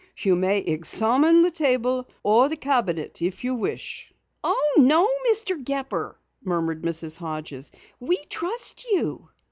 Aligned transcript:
"You 0.17 0.35
may 0.35 0.57
examine 0.61 1.43
the 1.43 1.51
table 1.51 2.07
or 2.23 2.49
the 2.49 2.55
cabinet 2.57 3.21
if 3.21 3.43
you 3.43 3.53
wish." 3.53 4.11
"Oh, 4.43 4.73
no, 4.79 5.07
Mr. 5.31 5.63
Gepper," 5.63 6.17
murmured 6.43 6.81
Mrs. 6.81 7.17
Hodges. 7.19 7.71
"We 7.99 8.17
trust 8.27 8.83
you." 8.89 9.29